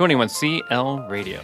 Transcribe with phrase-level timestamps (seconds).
[0.00, 1.42] 21CL Radio.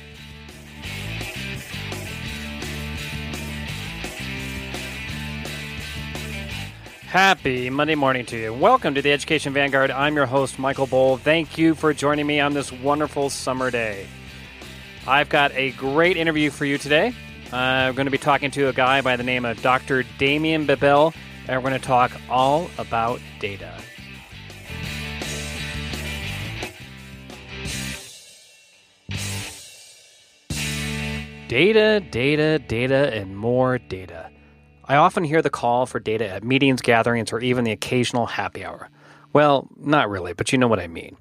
[7.02, 8.54] Happy Monday morning to you.
[8.54, 9.90] Welcome to the Education Vanguard.
[9.90, 11.20] I'm your host, Michael Bohl.
[11.20, 14.06] Thank you for joining me on this wonderful summer day.
[15.06, 17.14] I've got a great interview for you today.
[17.52, 20.02] I'm going to be talking to a guy by the name of Dr.
[20.16, 21.14] Damian Bebell,
[21.46, 23.74] and we're going to talk all about data.
[31.56, 34.30] Data, data, data, and more data.
[34.84, 38.62] I often hear the call for data at meetings, gatherings, or even the occasional happy
[38.62, 38.90] hour.
[39.32, 41.16] Well, not really, but you know what I mean.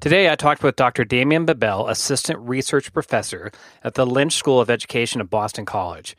[0.00, 1.04] Today, I talked with Dr.
[1.04, 3.52] Damian Bebell, Assistant Research Professor
[3.84, 6.16] at the Lynch School of Education at Boston College.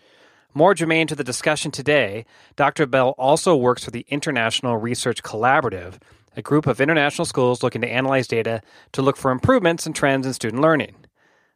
[0.54, 2.28] More germane to the discussion today,
[2.58, 2.86] Dr.
[2.86, 6.00] Bebell also works for the International Research Collaborative,
[6.36, 8.62] a group of international schools looking to analyze data
[8.92, 10.94] to look for improvements and trends in student learning.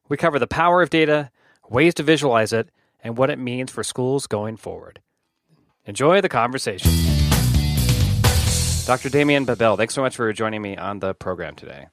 [0.09, 1.29] We cover the power of data,
[1.71, 2.69] ways to visualize it,
[3.03, 4.99] and what it means for schools going forward.
[5.85, 6.91] Enjoy the conversation.
[8.85, 9.09] Dr.
[9.09, 11.87] Damian Bebell, thanks so much for joining me on the program today.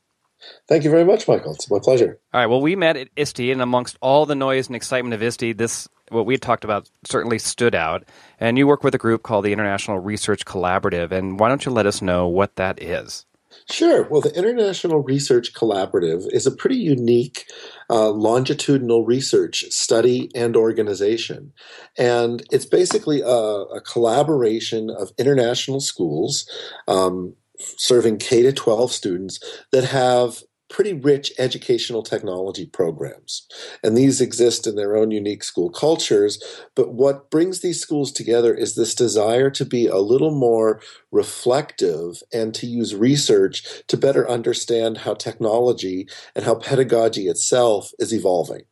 [0.69, 1.55] Thank you very much, Michael.
[1.55, 2.19] It's my pleasure.
[2.33, 2.47] All right.
[2.47, 5.89] Well, we met at ISTE, and amongst all the noise and excitement of ISTE, this
[6.11, 8.05] what we had talked about certainly stood out.
[8.41, 11.13] And you work with a group called the International Research Collaborative.
[11.13, 13.27] And why don't you let us know what that is?
[13.71, 14.09] Sure.
[14.09, 17.51] Well, the International Research Collaborative is a pretty unique
[17.91, 21.53] uh, longitudinal research study and organization.
[21.97, 26.49] And it's basically a, a collaboration of international schools.
[26.87, 29.41] Um, serving K to 12 students
[29.73, 33.47] that have pretty rich educational technology programs.
[33.83, 36.43] And these exist in their own unique school cultures.
[36.75, 42.23] But what brings these schools together is this desire to be a little more reflective
[42.33, 48.63] and to use research to better understand how technology and how pedagogy itself is evolving.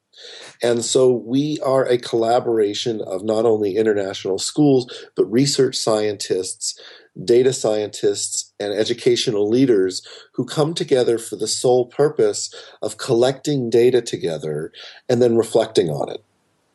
[0.63, 6.81] And so we are a collaboration of not only international schools, but research scientists
[7.25, 14.03] data scientists, and educational leaders who come together for the sole purpose of collecting data
[14.03, 14.73] together
[15.09, 16.23] and then reflecting on it.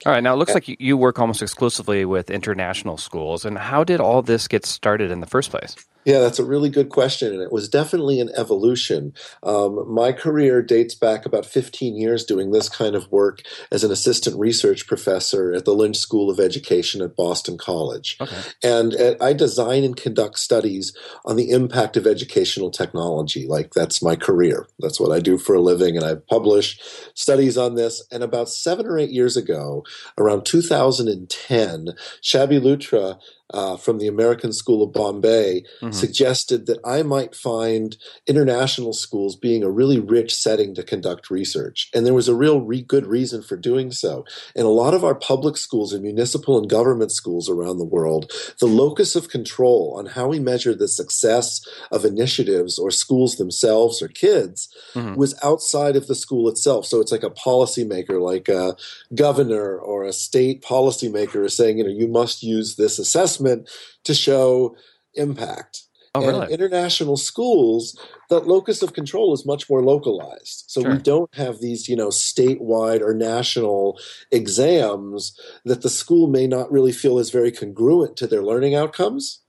[0.06, 0.24] All right.
[0.24, 3.46] Now it looks like you work almost exclusively with international schools.
[3.46, 5.76] And how did all this get started in the first place?
[6.06, 9.14] Yeah, that's a really good question, and it was definitely an evolution.
[9.44, 13.42] Um, my career dates back about 15 years doing this kind of work
[13.72, 18.18] as an assistant research professor at the Lynch School of Education at Boston College.
[18.20, 18.42] Okay.
[18.64, 23.46] And uh, I design and conduct studies on the impact of educational technology.
[23.48, 24.68] Like, that's my career.
[24.80, 26.80] That's what I do for a living, and I publish
[27.14, 28.04] studies on this.
[28.12, 29.84] And about seven or eight years ago,
[30.18, 31.90] around 2010,
[32.24, 33.20] Shabbi Luthra
[33.54, 35.92] uh, from the American School of Bombay mm-hmm.
[35.92, 37.98] suggested that I might find
[38.28, 41.90] international schools being a really rich setting to conduct research.
[41.94, 44.26] And there was a real re- good reason for doing so.
[44.56, 48.32] In a lot of our public schools and municipal and government schools around the world,
[48.60, 51.62] the locus of control on how we measure the success
[51.92, 55.16] of initiatives or schools themselves or kids mm-hmm.
[55.16, 56.86] was outside of the school itself.
[56.86, 58.76] So it's like a policymaker, like a
[59.14, 63.70] governor or a state policymaker is saying, you know, you must use this assessment assessment
[64.04, 64.76] to show
[65.16, 65.84] impact.
[66.14, 66.54] Oh, and really?
[66.54, 67.98] international schools,
[68.30, 70.66] that locus of control is much more localized.
[70.68, 70.92] So sure.
[70.92, 73.98] we don't have these, you know, statewide or national
[74.30, 79.40] exams that the school may not really feel is very congruent to their learning outcomes.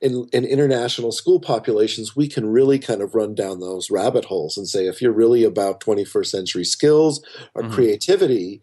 [0.00, 4.56] In, in international school populations, we can really kind of run down those rabbit holes
[4.56, 7.24] and say, if you're really about 21st century skills
[7.54, 7.74] or mm-hmm.
[7.74, 8.62] creativity,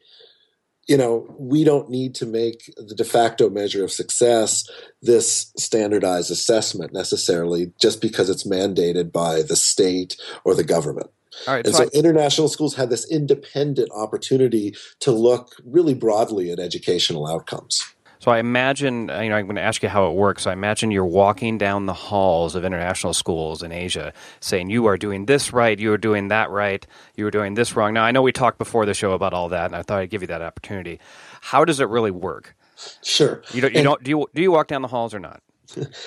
[0.88, 4.70] you know, we don't need to make the de facto measure of success
[5.02, 11.10] this standardized assessment necessarily just because it's mandated by the state or the government.
[11.48, 16.52] All right, and so, I, international schools have this independent opportunity to look really broadly
[16.52, 17.82] at educational outcomes.
[18.22, 20.44] So I imagine, uh, you know, I'm going to ask you how it works.
[20.44, 24.86] So I imagine you're walking down the halls of international schools in Asia saying, you
[24.86, 27.96] are doing this right, you are doing that right, you are doing this wrong.
[27.96, 30.12] Now, I know we talked before the show about all that, and I thought I'd
[30.12, 31.00] give you that opportunity.
[31.42, 32.56] How does it really work?
[33.02, 33.42] Sure.
[33.56, 35.42] You don't, you don't, do you, do you walk down the halls or not?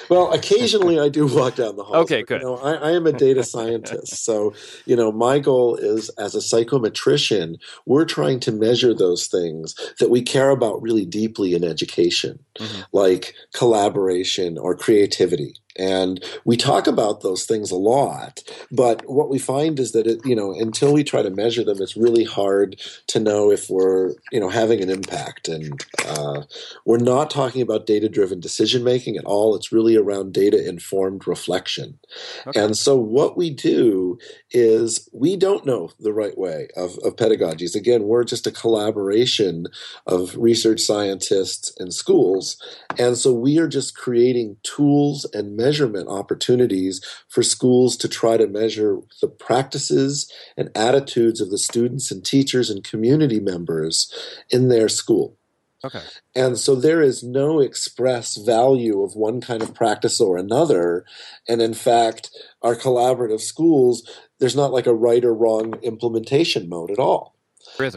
[0.09, 1.97] Well, occasionally I do walk down the hall.
[1.97, 2.41] Okay, good.
[2.41, 4.55] You know, I, I, am a data scientist, so
[4.87, 7.57] you know my goal is as a psychometrician,
[7.87, 12.83] we're trying to measure those things that we care about really deeply in education, mm-hmm.
[12.93, 15.55] like collaboration or creativity.
[15.77, 20.21] And we talk about those things a lot, but what we find is that it,
[20.25, 24.15] you know, until we try to measure them, it's really hard to know if we're,
[24.31, 25.49] you know, having an impact.
[25.49, 26.43] And uh,
[26.85, 29.57] we're not talking about data-driven decision making at all.
[29.57, 31.99] It's really around data-informed reflection.
[32.47, 32.61] Okay.
[32.61, 34.19] And so what we do
[34.51, 37.75] is we don't know the right way of, of pedagogies.
[37.75, 39.67] Again, we're just a collaboration
[40.07, 42.57] of research scientists and schools,
[42.99, 48.47] and so we are just creating tools and measurement opportunities for schools to try to
[48.47, 54.13] measure the practices and attitudes of the students and teachers and community members
[54.51, 55.37] in their school.
[55.85, 56.03] Okay.
[56.35, 61.05] And so there is no express value of one kind of practice or another.
[61.47, 62.31] And in fact,
[62.63, 64.09] our collaborative schools,
[64.39, 67.34] there's not like a right or wrong implementation mode at all.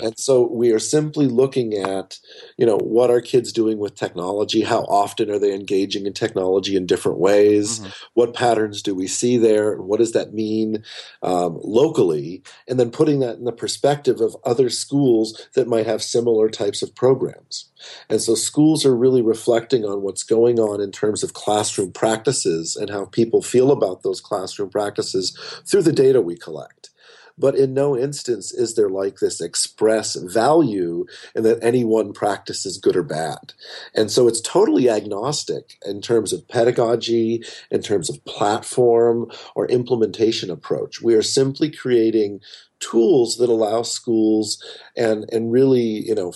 [0.04, 2.20] And so we are simply looking at,
[2.58, 4.62] you know, what are kids doing with technology?
[4.62, 7.80] How often are they engaging in technology in different ways?
[7.80, 7.90] Mm-hmm.
[8.14, 9.78] What patterns do we see there?
[9.78, 10.84] What does that mean
[11.22, 12.44] um, locally?
[12.68, 16.82] And then putting that in the perspective of other schools that might have similar types
[16.82, 17.70] of programs.
[18.10, 22.76] And so schools are really reflecting on what's going on in terms of classroom practices
[22.76, 26.90] and how people feel about those classroom practices through the data we collect.
[27.38, 31.06] But in no instance is there like this express value
[31.36, 33.54] in that any one practice is good or bad.
[33.94, 40.50] And so it's totally agnostic in terms of pedagogy, in terms of platform or implementation
[40.50, 41.02] approach.
[41.02, 42.42] We are simply creating
[42.80, 44.64] tools that allow schools
[44.96, 46.34] and, and really, you know,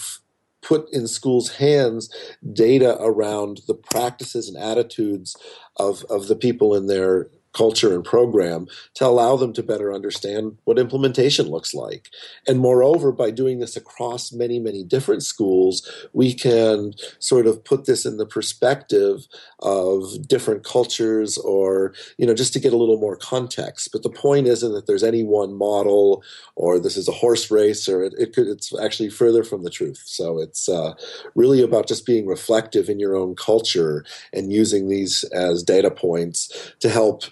[0.62, 2.14] put in schools' hands
[2.54, 5.36] data around the practices and attitudes
[5.78, 10.58] of, of the people in their culture and program to allow them to better understand
[10.64, 12.10] what implementation looks like.
[12.48, 17.86] And moreover, by doing this across many, many different schools, we can sort of put
[17.86, 19.28] this in the perspective
[19.60, 23.90] of different cultures or, you know, just to get a little more context.
[23.92, 26.24] But the point isn't that there's any one model
[26.56, 29.70] or this is a horse race or it, it could, it's actually further from the
[29.70, 30.02] truth.
[30.06, 30.94] So it's uh,
[31.36, 36.74] really about just being reflective in your own culture and using these as data points
[36.80, 37.24] to help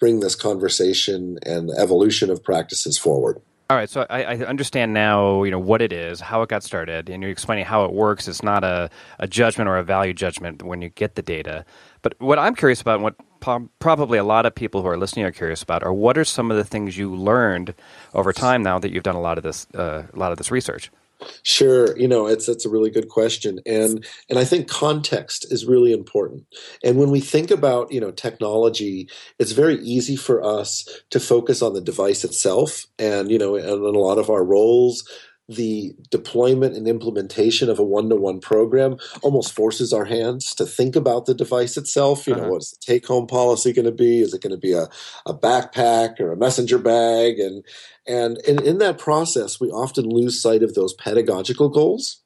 [0.00, 3.40] bring this conversation and evolution of practices forward.
[3.70, 6.64] All right, so I, I, understand now, you know, what it is, how it got
[6.64, 8.26] started, and you're explaining how it works.
[8.26, 11.64] It's not a, a judgment or a value judgment when you get the data.
[12.02, 15.24] But what I'm curious about, and what probably a lot of people who are listening
[15.24, 17.72] are curious about, are what are some of the things you learned
[18.12, 20.50] over time now that you've done a lot of this, uh, a lot of this
[20.50, 20.90] research?
[21.42, 25.66] Sure, you know, it's that's a really good question, and and I think context is
[25.66, 26.44] really important.
[26.82, 29.08] And when we think about you know technology,
[29.38, 33.66] it's very easy for us to focus on the device itself, and you know, and
[33.68, 35.04] a lot of our roles,
[35.50, 41.26] the deployment and implementation of a one-to-one program almost forces our hands to think about
[41.26, 42.26] the device itself.
[42.26, 42.42] You uh-huh.
[42.44, 44.20] know, what's the take-home policy going to be?
[44.20, 44.88] Is it going to be a,
[45.26, 47.40] a backpack or a messenger bag?
[47.40, 47.64] And
[48.06, 52.19] and and in that process, we often lose sight of those pedagogical goals.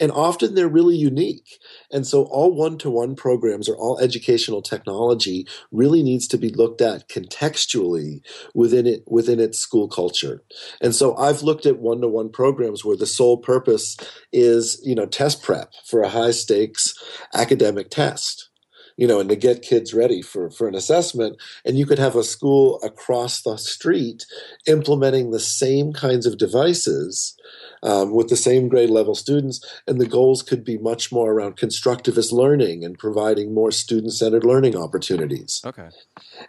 [0.00, 1.58] And often they're really unique.
[1.90, 7.08] And so all one-to-one programs or all educational technology really needs to be looked at
[7.08, 8.20] contextually
[8.54, 10.42] within it within its school culture.
[10.80, 13.96] And so I've looked at one-to-one programs where the sole purpose
[14.32, 16.94] is, you know, test prep for a high stakes
[17.34, 18.48] academic test
[18.96, 21.36] you know, and to get kids ready for, for an assessment.
[21.64, 24.26] And you could have a school across the street
[24.66, 27.36] implementing the same kinds of devices
[27.82, 31.56] um, with the same grade level students, and the goals could be much more around
[31.56, 35.60] constructivist learning and providing more student centered learning opportunities.
[35.64, 35.88] Okay.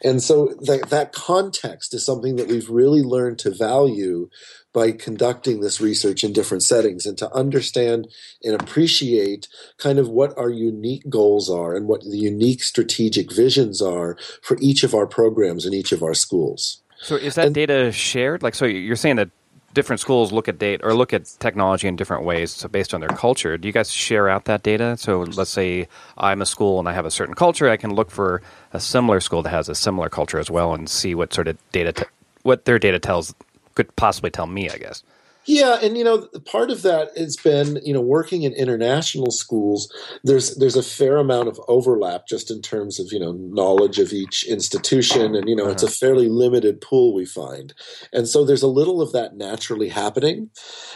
[0.03, 4.29] And so that, that context is something that we've really learned to value
[4.73, 8.07] by conducting this research in different settings and to understand
[8.43, 13.81] and appreciate kind of what our unique goals are and what the unique strategic visions
[13.81, 16.81] are for each of our programs in each of our schools.
[17.01, 18.41] So is that and, data shared?
[18.41, 19.29] Like, so you're saying that
[19.73, 22.99] different schools look at data or look at technology in different ways so based on
[22.99, 25.87] their culture do you guys share out that data so let's say
[26.17, 28.41] i'm a school and i have a certain culture i can look for
[28.73, 31.57] a similar school that has a similar culture as well and see what sort of
[31.71, 32.03] data t-
[32.43, 33.33] what their data tells
[33.75, 35.03] could possibly tell me i guess
[35.45, 39.91] yeah, and you know, part of that has been you know working in international schools.
[40.23, 44.13] There's there's a fair amount of overlap just in terms of you know knowledge of
[44.13, 45.73] each institution, and you know uh-huh.
[45.73, 47.73] it's a fairly limited pool we find,
[48.13, 50.49] and so there's a little of that naturally happening,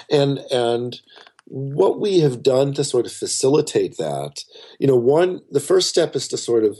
[0.09, 1.01] and and
[1.49, 4.43] what we have done to sort of facilitate that,
[4.79, 6.79] you know, one the first step is to sort of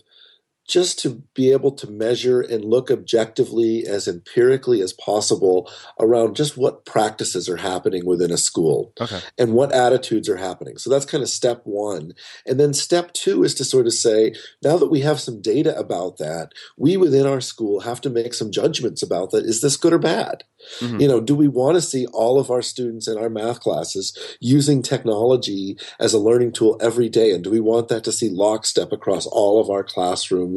[0.68, 6.58] just to be able to measure and look objectively as empirically as possible around just
[6.58, 9.20] what practices are happening within a school okay.
[9.38, 10.78] and what attitudes are happening.
[10.78, 12.14] So that's kind of step one.
[12.46, 15.78] And then step two is to sort of say, now that we have some data
[15.78, 19.46] about that, we within our school have to make some judgments about that.
[19.46, 20.44] Is this good or bad?
[20.80, 21.00] Mm-hmm.
[21.00, 24.18] You know, do we want to see all of our students in our math classes
[24.42, 27.32] using technology as a learning tool every day?
[27.32, 30.57] And do we want that to see lockstep across all of our classrooms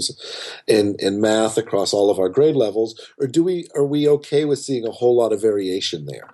[0.67, 2.99] in, in math across all of our grade levels?
[3.19, 6.29] Or do we are we okay with seeing a whole lot of variation there?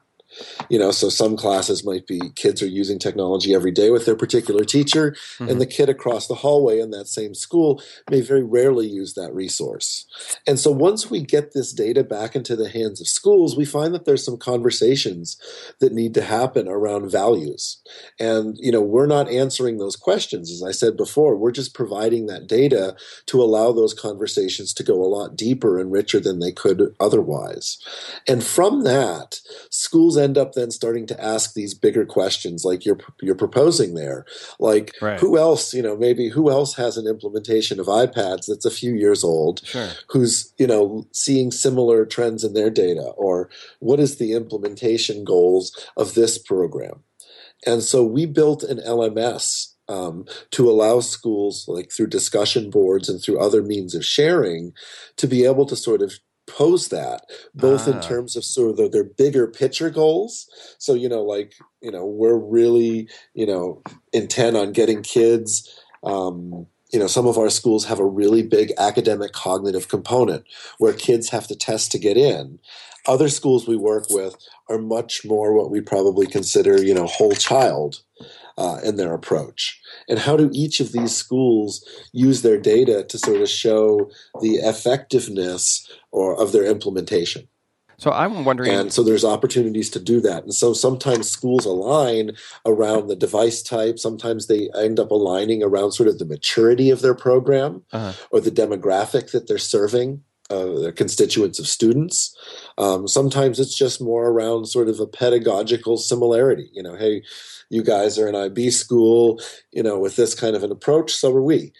[0.68, 4.16] You know so some classes might be kids are using technology every day with their
[4.16, 5.48] particular teacher mm-hmm.
[5.48, 9.34] and the kid across the hallway in that same school may very rarely use that
[9.34, 10.06] resource.
[10.46, 13.94] And so once we get this data back into the hands of schools we find
[13.94, 15.36] that there's some conversations
[15.80, 17.80] that need to happen around values.
[18.18, 20.50] And you know we're not answering those questions.
[20.50, 25.02] As i said before we're just providing that data to allow those conversations to go
[25.02, 27.78] a lot deeper and richer than they could otherwise.
[28.26, 29.40] And from that
[29.70, 34.24] schools end up then starting to ask these bigger questions like you're you're proposing there
[34.58, 35.20] like right.
[35.20, 38.92] who else you know maybe who else has an implementation of ipads that's a few
[38.94, 39.88] years old sure.
[40.08, 45.70] who's you know seeing similar trends in their data or what is the implementation goals
[45.96, 47.04] of this program
[47.64, 53.22] and so we built an lms um, to allow schools, like through discussion boards and
[53.22, 54.72] through other means of sharing,
[55.16, 57.92] to be able to sort of pose that both ah.
[57.92, 60.48] in terms of sort of their bigger picture goals
[60.78, 66.66] so you know like you know we're really you know intent on getting kids um,
[66.92, 70.44] you know some of our schools have a really big academic cognitive component
[70.78, 72.58] where kids have to test to get in
[73.06, 74.36] other schools we work with
[74.68, 78.02] are much more what we probably consider you know whole child
[78.58, 79.80] uh, in their approach?
[80.08, 84.10] And how do each of these schools use their data to sort of show
[84.40, 87.46] the effectiveness or of their implementation?
[87.98, 88.72] So I'm wondering.
[88.72, 90.44] And so there's opportunities to do that.
[90.44, 92.32] And so sometimes schools align
[92.64, 93.98] around the device type.
[93.98, 98.12] Sometimes they end up aligning around sort of the maturity of their program uh-huh.
[98.30, 100.22] or the demographic that they're serving.
[100.48, 102.32] Uh, their constituents of students.
[102.78, 106.70] Um, sometimes it's just more around sort of a pedagogical similarity.
[106.72, 107.24] You know, hey,
[107.68, 109.40] you guys are an IB school,
[109.72, 111.12] you know, with this kind of an approach.
[111.12, 111.72] So are we.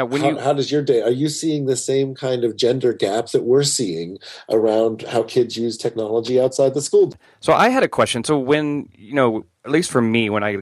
[0.00, 1.02] Now, when how, you, how does your day?
[1.02, 4.16] Are you seeing the same kind of gender gaps that we're seeing
[4.48, 7.12] around how kids use technology outside the school?
[7.40, 8.24] So, I had a question.
[8.24, 10.56] So, when you know, at least for me, when I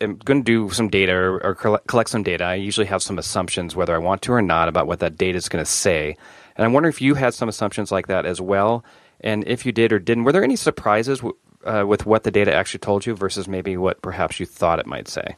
[0.00, 1.54] am going to do some data or, or
[1.88, 4.86] collect some data, I usually have some assumptions whether I want to or not about
[4.86, 6.16] what that data is going to say.
[6.54, 8.84] And I'm wondering if you had some assumptions like that as well.
[9.22, 11.20] And if you did or didn't, were there any surprises
[11.64, 14.86] uh, with what the data actually told you versus maybe what perhaps you thought it
[14.86, 15.34] might say?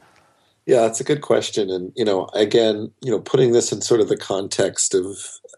[0.66, 1.70] Yeah, that's a good question.
[1.70, 5.06] And, you know, again, you know, putting this in sort of the context of,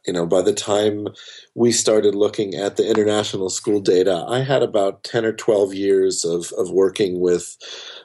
[0.06, 1.08] you know, by the time
[1.54, 6.26] we started looking at the international school data, I had about 10 or 12 years
[6.26, 7.56] of, of working with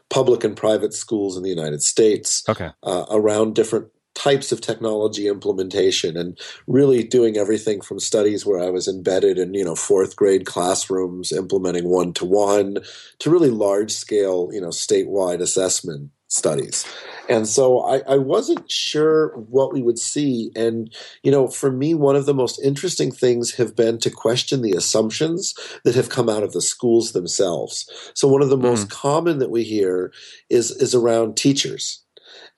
[0.10, 2.69] public and private schools in the United States okay.
[2.83, 8.69] uh, around different types of technology implementation and really doing everything from studies where I
[8.69, 12.77] was embedded in, you know, fourth grade classrooms implementing one to one
[13.19, 16.85] to really large scale, you know, statewide assessment studies.
[17.29, 20.51] And so I, I, wasn't sure what we would see.
[20.55, 24.61] And, you know, for me, one of the most interesting things have been to question
[24.61, 25.53] the assumptions
[25.85, 27.89] that have come out of the schools themselves.
[28.13, 28.63] So one of the mm.
[28.63, 30.11] most common that we hear
[30.49, 32.03] is is around teachers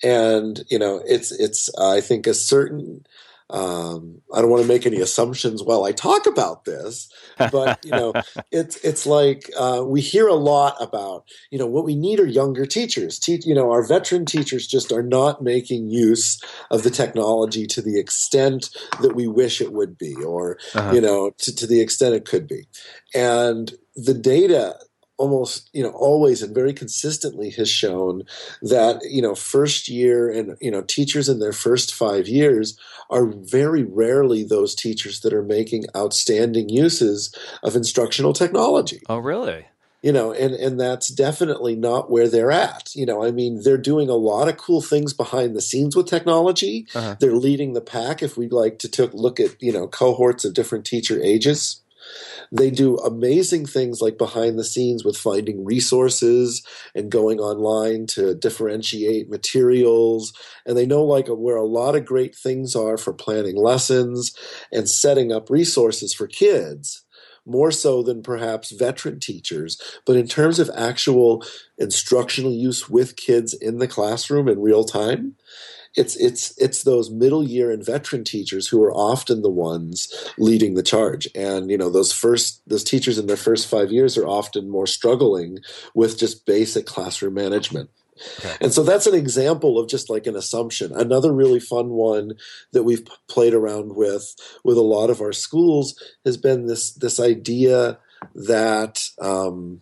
[0.03, 3.05] and you know it's it's uh, i think a certain
[3.49, 7.91] um, I don't want to make any assumptions while I talk about this, but you
[7.91, 8.13] know,
[8.51, 12.25] it's it's like uh, we hear a lot about you know what we need are
[12.25, 13.19] younger teachers.
[13.19, 17.81] Te- you know, our veteran teachers just are not making use of the technology to
[17.81, 18.69] the extent
[19.01, 20.93] that we wish it would be, or uh-huh.
[20.93, 22.67] you know, to, to the extent it could be,
[23.13, 24.77] and the data
[25.17, 28.23] almost you know always and very consistently has shown
[28.61, 32.77] that you know first year and you know teachers in their first 5 years
[33.09, 39.01] are very rarely those teachers that are making outstanding uses of instructional technology.
[39.07, 39.65] Oh really?
[40.01, 42.93] You know, and and that's definitely not where they're at.
[42.93, 46.05] You know, I mean, they're doing a lot of cool things behind the scenes with
[46.05, 46.85] technology.
[46.93, 47.15] Uh-huh.
[47.19, 50.53] They're leading the pack if we'd like to took look at, you know, cohorts of
[50.53, 51.81] different teacher ages
[52.51, 56.61] they do amazing things like behind the scenes with finding resources
[56.93, 60.33] and going online to differentiate materials.
[60.65, 64.33] And they know like where a lot of great things are for planning lessons
[64.71, 67.03] and setting up resources for kids.
[67.45, 69.79] more so than perhaps veteran teachers.
[70.05, 71.43] But in terms of actual
[71.77, 75.35] instructional use with kids in the classroom in real time,
[75.95, 80.75] it's it's it's those middle year and veteran teachers who are often the ones leading
[80.75, 84.27] the charge and you know those first those teachers in their first 5 years are
[84.27, 85.59] often more struggling
[85.93, 87.89] with just basic classroom management
[88.39, 88.55] Okay.
[88.61, 90.93] And so that's an example of just like an assumption.
[90.93, 92.35] Another really fun one
[92.71, 97.19] that we've played around with with a lot of our schools has been this this
[97.19, 97.97] idea
[98.33, 99.81] that um,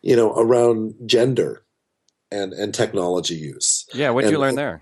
[0.00, 1.64] you know around gender
[2.30, 3.86] and and technology use.
[3.92, 4.80] Yeah, what did you learn there?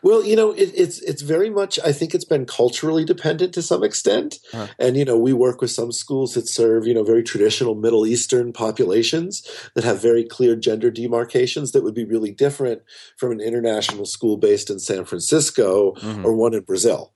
[0.00, 1.78] Well, you know, it, it's it's very much.
[1.84, 4.68] I think it's been culturally dependent to some extent, huh.
[4.78, 8.06] and you know, we work with some schools that serve you know very traditional Middle
[8.06, 12.82] Eastern populations that have very clear gender demarcations that would be really different
[13.16, 16.24] from an international school based in San Francisco mm-hmm.
[16.24, 17.12] or one in Brazil.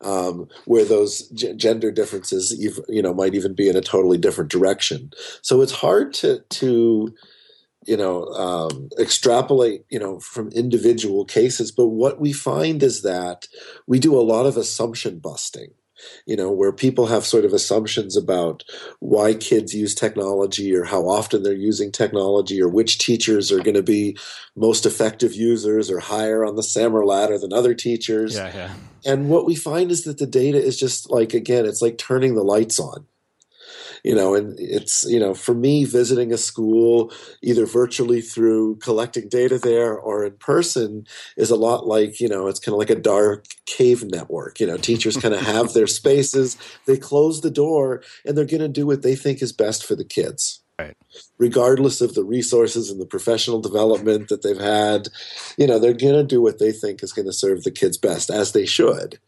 [0.00, 2.52] Um, where those g- gender differences,
[2.88, 5.10] you know, might even be in a totally different direction.
[5.40, 7.14] So it's hard to to
[7.86, 11.72] you know um, extrapolate you know from individual cases.
[11.72, 13.46] But what we find is that
[13.86, 15.70] we do a lot of assumption busting
[16.26, 18.64] you know where people have sort of assumptions about
[19.00, 23.74] why kids use technology or how often they're using technology or which teachers are going
[23.74, 24.16] to be
[24.56, 28.36] most effective users or higher on the SAMR ladder than other teachers.
[28.36, 28.74] Yeah, yeah.
[29.04, 32.34] and what we find is that the data is just like again it's like turning
[32.34, 33.06] the lights on
[34.04, 37.10] you know, and it's, you know, for me, visiting a school
[37.42, 41.06] either virtually through collecting data there or in person
[41.38, 44.60] is a lot like, you know, it's kind of like a dark cave network.
[44.60, 48.60] You know, teachers kind of have their spaces, they close the door, and they're going
[48.60, 50.63] to do what they think is best for the kids.
[50.76, 50.96] Right.
[51.38, 55.06] Regardless of the resources and the professional development that they've had,
[55.56, 57.96] you know, they're going to do what they think is going to serve the kids
[57.96, 59.20] best, as they should.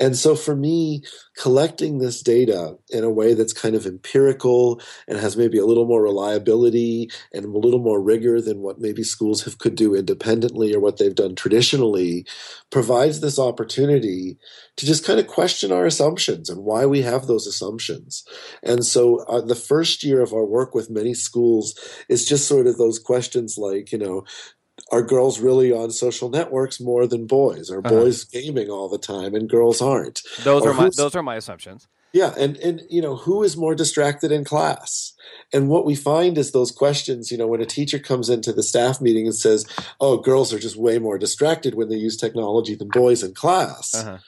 [0.00, 1.04] And so for me,
[1.36, 5.86] collecting this data in a way that's kind of empirical and has maybe a little
[5.86, 10.74] more reliability and a little more rigor than what maybe schools have could do independently
[10.74, 12.26] or what they've done traditionally
[12.70, 14.36] provides this opportunity
[14.76, 18.24] to just kind of question our assumptions and why we have those assumptions.
[18.64, 21.78] And so uh, the first year of our work with many schools
[22.08, 24.24] is just sort of those questions like, you know,
[24.90, 27.70] are girls really on social networks more than boys?
[27.70, 27.90] Are uh-huh.
[27.90, 30.22] boys gaming all the time and girls aren't?
[30.44, 31.88] Those or are my those are my assumptions.
[32.12, 35.12] Yeah, and and you know who is more distracted in class?
[35.52, 37.30] And what we find is those questions.
[37.30, 39.66] You know, when a teacher comes into the staff meeting and says,
[40.00, 43.94] "Oh, girls are just way more distracted when they use technology than boys in class,"
[43.94, 44.18] uh-huh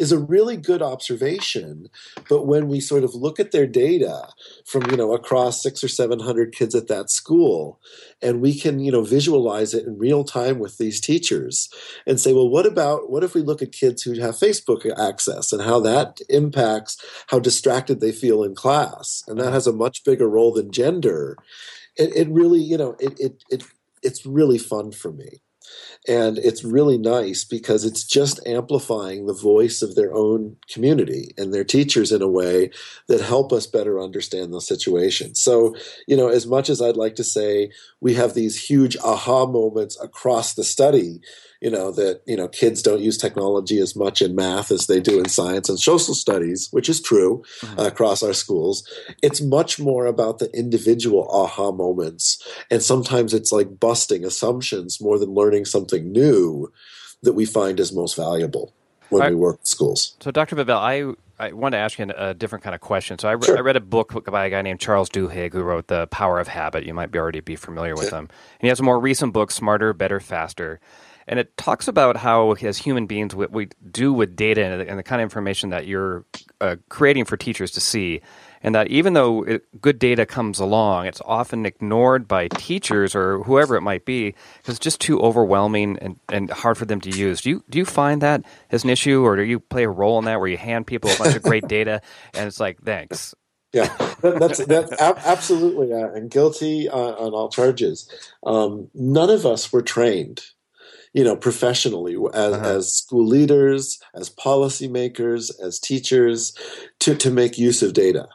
[0.00, 1.88] is a really good observation.
[2.26, 4.30] But when we sort of look at their data
[4.64, 7.78] from, you know, across six or 700 kids at that school,
[8.22, 11.68] and we can, you know, visualize it in real time with these teachers
[12.06, 15.52] and say, well, what about, what if we look at kids who have Facebook access
[15.52, 16.96] and how that impacts
[17.26, 19.22] how distracted they feel in class?
[19.28, 21.36] And that has a much bigger role than gender.
[21.96, 23.64] It, it really, you know, it, it, it,
[24.02, 25.42] it's really fun for me.
[26.08, 31.52] And it's really nice because it's just amplifying the voice of their own community and
[31.52, 32.70] their teachers in a way
[33.06, 35.34] that help us better understand the situation.
[35.34, 35.74] So,
[36.06, 40.00] you know, as much as I'd like to say we have these huge aha moments
[40.02, 41.20] across the study,
[41.60, 45.00] you know that you know kids don't use technology as much in math as they
[45.00, 47.44] do in science and social studies which is true
[47.78, 48.88] uh, across our schools
[49.22, 55.18] it's much more about the individual aha moments and sometimes it's like busting assumptions more
[55.18, 56.72] than learning something new
[57.22, 58.72] that we find is most valuable
[59.10, 62.34] when we work with schools so dr Bebell, i I want to ask you a
[62.34, 63.18] different kind of question.
[63.18, 63.56] So I, re- sure.
[63.56, 66.48] I, read a book by a guy named Charles Duhigg who wrote The Power of
[66.48, 66.84] Habit.
[66.84, 68.24] You might be already be familiar with him.
[68.24, 70.80] And he has a more recent book, Smarter, Better, Faster
[71.30, 75.02] and it talks about how as human beings what we do with data and the,
[75.04, 76.24] kind of information that you're
[76.60, 78.20] uh, creating for teachers to see.
[78.62, 83.44] And that even though it, good data comes along it's often ignored by teachers or
[83.44, 87.10] whoever it might be because it's just too overwhelming and, and hard for them to
[87.10, 87.40] use.
[87.40, 90.18] Do you do you find that as an issue or do you play a role
[90.18, 92.02] in that where you hand people a bunch of great data
[92.34, 93.34] and it's like thanks.
[93.72, 93.86] Yeah,
[94.22, 98.10] that, that's that's absolutely uh, and guilty on, on all charges.
[98.44, 100.42] Um, none of us were trained
[101.12, 102.68] you know, professionally as, uh-huh.
[102.68, 106.56] as school leaders, as policymakers, as teachers,
[107.00, 108.28] to, to make use of data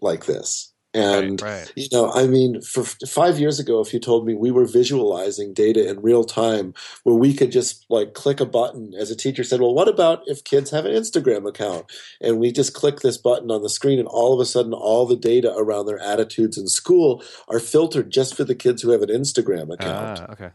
[0.00, 0.72] like this.
[0.94, 1.72] And, right, right.
[1.76, 5.52] you know, I mean, for five years ago, if you told me we were visualizing
[5.52, 6.72] data in real time
[7.04, 10.22] where we could just like click a button as a teacher said, well, what about
[10.24, 11.84] if kids have an Instagram account?
[12.22, 15.04] And we just click this button on the screen and all of a sudden all
[15.04, 19.02] the data around their attitudes in school are filtered just for the kids who have
[19.02, 20.20] an Instagram account.
[20.20, 20.50] Ah, okay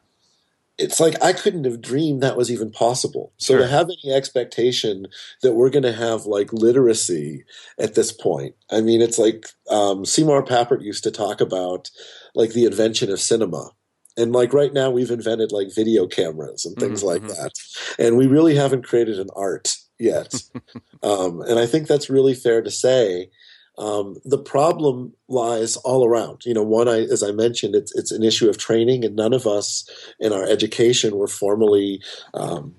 [0.81, 3.33] it's like I couldn't have dreamed that was even possible.
[3.37, 3.61] So Sure.
[3.61, 5.07] to have any expectation
[5.41, 7.43] that we're going to have like literacy
[7.79, 11.89] at this point, I mean, it's like um, Seymour Papert used to talk about
[12.35, 13.71] like the invention of cinema.
[14.17, 17.51] And like right now, we've invented like video cameras and things Mhm, like that.
[17.97, 20.33] And we really haven't created an art yet.
[21.03, 23.29] um, and I think that's really fair to say.
[23.77, 26.45] Um, the problem lies all around.
[26.45, 29.33] You know, one, I, as I mentioned, it's it's an issue of training, and none
[29.33, 32.01] of us in our education were formally,
[32.33, 32.75] um,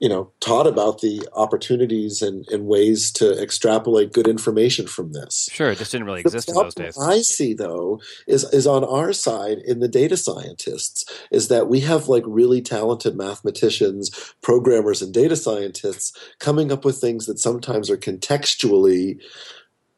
[0.00, 5.48] you know, taught about the opportunities and, and ways to extrapolate good information from this.
[5.52, 6.98] Sure, it just didn't really The exist in those days.
[6.98, 11.80] I see though is is on our side in the data scientists is that we
[11.80, 17.88] have like really talented mathematicians, programmers, and data scientists coming up with things that sometimes
[17.88, 19.20] are contextually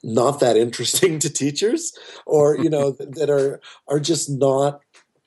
[0.03, 1.93] not that interesting to teachers
[2.27, 4.81] or you know that are are just not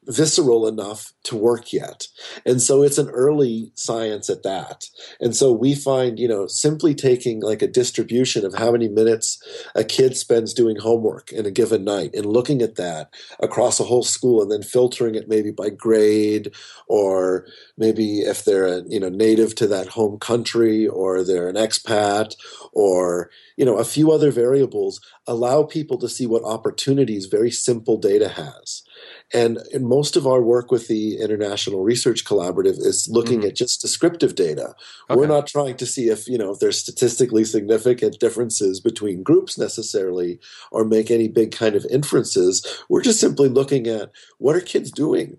[0.07, 2.07] visceral enough to work yet.
[2.45, 4.85] And so it's an early science at that.
[5.19, 9.41] And so we find you know simply taking like a distribution of how many minutes
[9.75, 13.83] a kid spends doing homework in a given night and looking at that across a
[13.83, 16.53] whole school and then filtering it maybe by grade
[16.87, 17.45] or
[17.77, 22.35] maybe if they're a you know native to that home country or they're an expat
[22.71, 27.97] or you know a few other variables allow people to see what opportunities very simple
[27.97, 28.83] data has
[29.33, 33.47] and in most of our work with the international research collaborative is looking Mhm.
[33.47, 34.75] at just descriptive data
[35.09, 35.19] Okay.
[35.19, 39.57] we're not trying to see if you know if there's statistically significant differences between groups
[39.57, 40.39] necessarily
[40.71, 44.91] or make any big kind of inferences we're just simply looking at what are kids
[44.91, 45.37] doing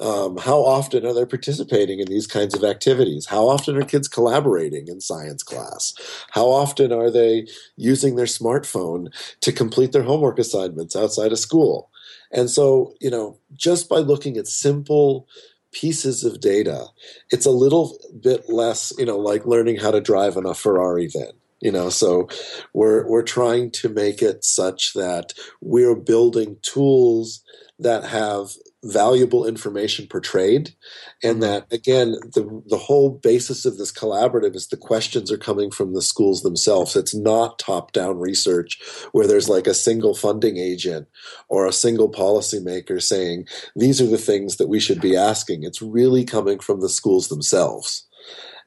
[0.00, 3.26] um, how often are they participating in these kinds of activities?
[3.26, 5.92] How often are kids collaborating in science class?
[6.30, 11.89] How often are they using their smartphone to complete their homework assignments outside of school?
[12.32, 15.26] And so, you know, just by looking at simple
[15.72, 16.86] pieces of data,
[17.30, 21.08] it's a little bit less, you know, like learning how to drive on a Ferrari
[21.12, 21.32] then.
[21.60, 22.28] You know, so
[22.72, 27.42] we're we're trying to make it such that we're building tools
[27.78, 28.52] that have
[28.84, 30.74] valuable information portrayed
[31.22, 31.40] and Mhm.
[31.42, 35.92] that again the the whole basis of this collaborative is the questions are coming from
[35.92, 36.96] the schools themselves.
[36.96, 38.80] It's not top down research
[39.12, 41.08] where there's like a single funding agent
[41.48, 45.62] or a single policymaker saying these are the things that we should be asking.
[45.64, 48.04] It's really coming from the schools themselves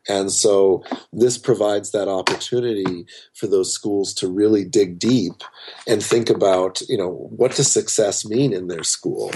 [0.10, 5.44] and so this provides that opportunity for those schools to really dig deep
[5.88, 9.32] and think about, you know, what does success mean in their school?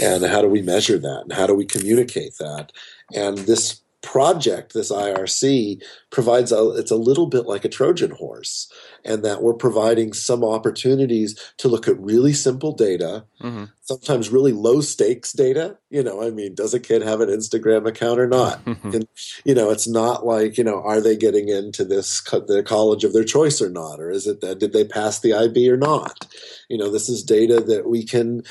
[0.00, 1.22] And how do we measure that?
[1.22, 2.72] And how do we communicate that?
[3.14, 8.70] And this project, this IRC, provides a it's a little bit like a Trojan horse,
[9.04, 14.52] and that we're providing some opportunities to look at really simple data, hmm sometimes really
[14.52, 15.76] low stakes data.
[15.90, 18.60] You know, I mean, does a kid have an Instagram account or not?
[18.92, 19.06] And
[19.44, 23.04] you know, it's not like you know, are they getting into this co- the college
[23.04, 25.76] of their choice or not, or is it that did they pass the IB or
[25.76, 26.26] not?
[26.68, 28.42] You know, this is data that we can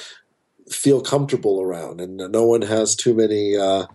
[0.70, 3.58] feel comfortable around, and no one has too many.
[3.58, 3.86] Uh,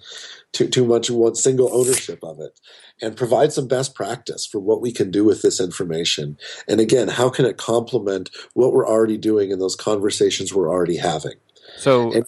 [0.57, 2.59] too, too much one single ownership of it
[3.03, 6.38] and provide some best practice for what we can do with this information.
[6.66, 10.97] And again how can it complement what we're already doing in those conversations we're already
[10.97, 11.35] having?
[11.77, 12.25] So and,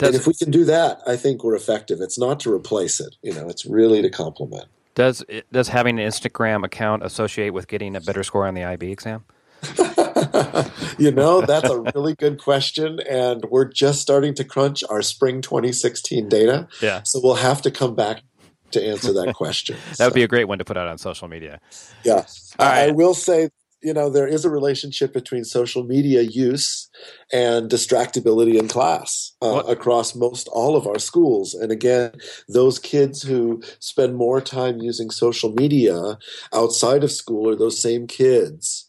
[0.00, 2.00] and if we can do that i think we're effective.
[2.00, 4.66] It's not to replace it you know it's really to complement.
[4.94, 8.90] Does does having an Instagram account associate with getting a better score on the IB
[8.90, 9.24] exam?
[10.98, 15.40] you know that's a really good question and we're just starting to crunch our spring
[15.40, 18.22] 2016 data Yeah, so we'll have to come back
[18.70, 21.28] to answer that question that would be a great one to put out on social
[21.28, 21.60] media.
[22.04, 22.24] Yeah.
[22.58, 23.50] I will say,
[23.82, 26.88] you know, there is a relationship between social media use
[27.32, 31.54] and distractibility in class uh, across most all of our schools.
[31.54, 32.12] And again,
[32.48, 36.18] those kids who spend more time using social media
[36.52, 38.87] outside of school are those same kids.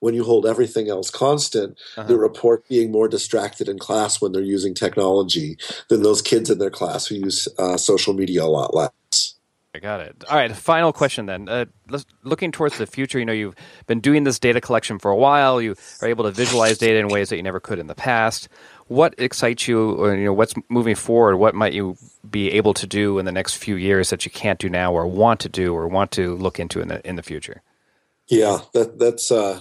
[0.00, 2.06] When you hold everything else constant, Uh-huh.
[2.08, 5.56] that report being more distracted in class when they're using technology
[5.88, 8.90] than those kids in their class who use uh, social media a lot less.
[9.74, 10.24] I got it.
[10.30, 11.50] All right, final question then.
[11.50, 11.66] Uh,
[12.24, 13.54] looking towards the future, you know, you've
[13.86, 15.60] been doing this data collection for a while.
[15.60, 18.48] You are able to visualize data in ways that you never could in the past.
[18.86, 21.36] What excites you, or you know, what's moving forward?
[21.36, 21.98] What might you
[22.30, 25.06] be able to do in the next few years that you can't do now, or
[25.06, 27.60] want to do, or want to look into in the in the future?
[28.28, 29.60] Yeah, that that's uh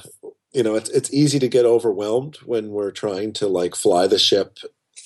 [0.55, 4.17] you know, it's it's easy to get overwhelmed when we're trying to like fly the
[4.17, 4.59] ship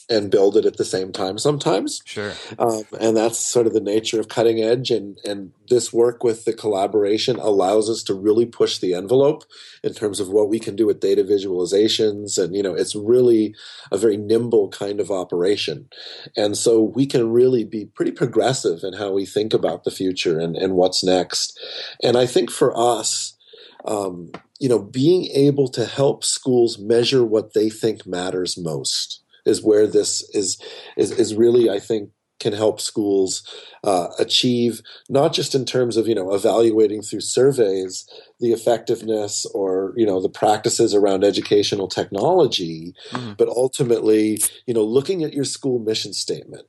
[0.10, 2.02] and build it at the same time sometimes.
[2.04, 2.34] Sure.
[2.58, 4.90] Um, and that's sort of the nature of cutting edge.
[4.90, 9.44] And, and this work with the collaboration allows us to really push the envelope
[9.84, 12.44] in terms of what we can do with data visualizations.
[12.44, 13.54] And, you know, it's really
[13.92, 15.88] a very nimble kind of operation.
[16.36, 20.40] And so we can really be pretty progressive in how we think about the future
[20.40, 21.60] and, and what's next.
[22.02, 23.38] And I think for us,
[23.86, 29.64] um, you know, being able to help schools measure what they think matters most is
[29.64, 30.62] where this is
[30.98, 33.44] is, is really I think can help schools
[33.84, 38.08] uh, achieve not just in terms of you know evaluating through surveys
[38.40, 43.34] the effectiveness or you know the practices around educational technology mm-hmm.
[43.38, 46.66] but ultimately you know looking at your school mission statement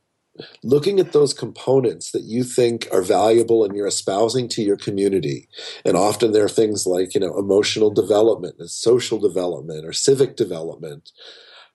[0.63, 5.49] looking at those components that you think are valuable and you're espousing to your community
[5.85, 10.37] and often there are things like you know emotional development and social development or civic
[10.37, 11.11] development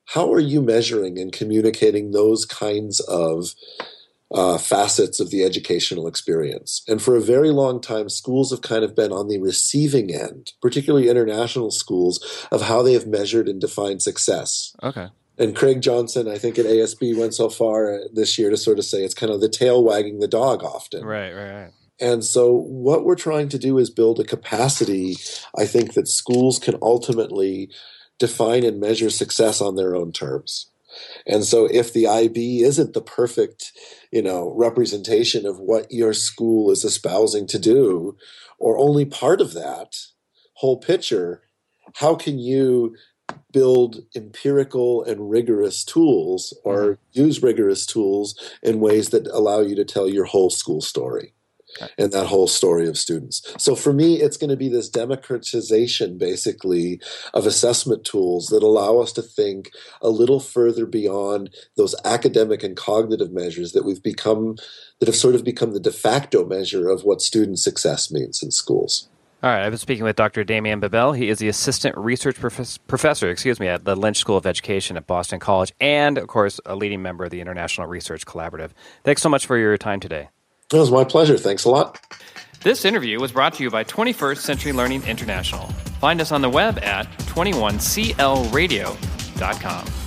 [0.06, 3.56] how are you measuring and communicating those kinds of
[4.34, 6.84] uh, facets of the educational experience?
[6.88, 10.54] And for a very long time, schools have kind of been on the receiving end,
[10.62, 14.76] particularly international schools, of how they have measured and defined success.
[14.84, 15.08] Okay.
[15.38, 18.86] And Craig Johnson, I think at ASB went so far this year to sort of
[18.86, 21.04] say it's kind of the tail wagging the dog often.
[21.04, 21.72] Right, right, right.
[22.00, 25.16] And so, what we're trying to do is build a capacity,
[25.58, 27.70] I think, that schools can ultimately
[28.20, 30.72] define and measure success on their own terms.
[31.28, 33.72] And so if the IB isn't the perfect,
[34.12, 38.18] you know, representation of what your school is espousing to do,
[38.60, 39.96] or only part of that
[40.54, 41.44] whole picture,
[41.96, 42.96] how can you
[43.56, 47.22] build empirical and rigorous tools or mm-hmm.
[47.24, 51.32] use rigorous tools in ways that allow you to tell your whole school story?
[51.98, 53.42] and that whole story of students.
[53.58, 57.02] So for me, it's going to be this democratization, basically,
[57.34, 62.78] of assessment tools that allow us to think a little further beyond those academic and
[62.78, 64.56] cognitive measures that we've become,
[65.00, 68.52] that have sort of become the de facto measure of what student success means in
[68.52, 69.10] schools.
[69.46, 70.44] All right, I've been speaking with Dr.
[70.44, 71.16] Damian Bebell.
[71.16, 74.98] He is the assistant research prof- professor, excuse me, at the Lynch School of Education
[74.98, 78.72] at Boston College, and of course, a leading member of the International Research Collaborative.
[79.04, 80.30] Thanks so much for your time today.
[80.74, 81.38] It was my pleasure.
[81.38, 82.00] Thanks a lot.
[82.64, 85.68] This interview was brought to you by 21st Century Learning International.
[86.02, 90.05] Find us on the web at 21clradio.com.